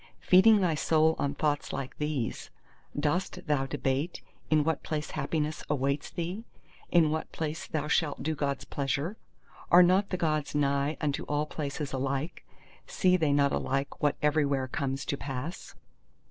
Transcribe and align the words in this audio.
Feeding 0.19 0.61
thy 0.61 0.73
soul 0.73 1.15
on 1.19 1.35
thoughts 1.35 1.71
like 1.71 1.99
these, 1.99 2.49
dost 2.99 3.45
thou 3.45 3.67
debate 3.67 4.23
in 4.49 4.63
what 4.63 4.81
place 4.81 5.11
happiness 5.11 5.63
awaits 5.69 6.09
thee? 6.09 6.43
in 6.89 7.11
what 7.11 7.31
place 7.31 7.67
thou 7.67 7.87
shalt 7.87 8.23
do 8.23 8.33
God's 8.33 8.65
pleasure? 8.65 9.15
Are 9.69 9.83
not 9.83 10.09
the 10.09 10.17
Gods 10.17 10.55
nigh 10.55 10.97
unto 10.99 11.21
all 11.25 11.45
places 11.45 11.93
alike; 11.93 12.43
see 12.87 13.15
they 13.15 13.31
not 13.31 13.51
alike 13.51 14.01
what 14.01 14.15
everywhere 14.23 14.67
comes 14.67 15.05
to 15.05 15.17
pass? 15.17 15.75